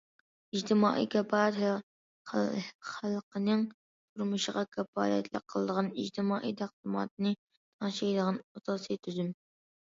ئىجتىمائىي 0.59 1.07
كاپالەت 1.15 2.63
خەلقنىڭ 2.93 3.63
تۇرمۇشىغا 3.75 4.65
كاپالەتلىك 4.77 5.47
قىلىدىغان، 5.55 5.93
ئىجتىمائىي 5.93 6.59
تەقسىماتنى 6.65 7.37
تەڭشەيدىغان 7.47 8.45
ئاساسىي 8.51 9.05
تۈزۈم. 9.07 9.35